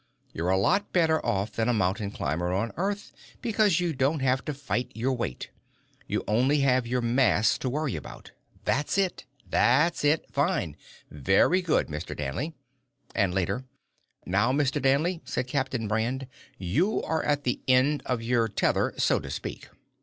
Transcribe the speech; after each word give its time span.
You're 0.33 0.49
a 0.49 0.57
lot 0.57 0.91
better 0.91 1.23
off 1.23 1.51
than 1.51 1.69
a 1.69 1.75
mountain 1.75 2.09
climber 2.09 2.51
on 2.51 2.71
Earth 2.75 3.11
because 3.39 3.79
you 3.79 3.93
don't 3.93 4.21
have 4.21 4.43
to 4.45 4.51
fight 4.55 4.91
your 4.95 5.13
weight. 5.13 5.51
You 6.07 6.21
have 6.21 6.27
only 6.27 6.57
your 6.89 7.01
mass 7.01 7.55
to 7.59 7.69
worry 7.69 7.95
about. 7.95 8.31
That's 8.65 8.97
it. 8.97 9.25
Fine. 10.31 10.75
Very 11.11 11.61
good, 11.61 11.85
Mr. 11.89 12.17
Danley." 12.17 12.55
And, 13.13 13.31
later: 13.31 13.65
"Now, 14.25 14.51
Mr. 14.51 14.81
Danley," 14.81 15.21
said 15.23 15.45
Captain 15.45 15.87
Brand, 15.87 16.25
"you 16.57 17.03
are 17.03 17.21
at 17.21 17.43
the 17.43 17.61
end 17.67 18.01
of 18.07 18.23
your 18.23 18.47
tether, 18.47 18.95
so 18.97 19.19
to 19.19 19.29
speak." 19.29 19.69